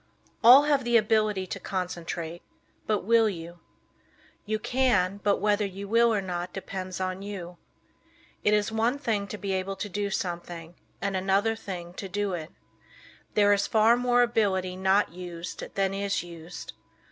All 0.43 0.63
have 0.63 0.83
the 0.83 0.97
ability 0.97 1.45
to 1.45 1.59
concentrate, 1.59 2.41
but 2.87 3.03
will 3.03 3.29
you? 3.29 3.59
You 4.47 4.57
can, 4.57 5.19
but 5.21 5.37
whether 5.37 5.63
you 5.63 5.87
will 5.87 6.11
or 6.11 6.23
not 6.23 6.53
depends 6.53 6.99
on 6.99 7.21
you. 7.21 7.57
It 8.43 8.55
is 8.55 8.71
one 8.71 8.97
thing 8.97 9.27
to 9.27 9.37
be 9.37 9.53
able 9.53 9.75
to 9.75 9.87
do 9.89 10.09
something, 10.09 10.73
and 11.03 11.15
another 11.15 11.55
thing 11.55 11.93
to 11.97 12.09
do 12.09 12.33
it. 12.33 12.49
There 13.35 13.53
is 13.53 13.67
far 13.67 13.95
more 13.95 14.23
ability 14.23 14.75
not 14.75 15.13
used 15.13 15.61
than 15.75 15.93
is 15.93 16.23
used. 16.23 16.73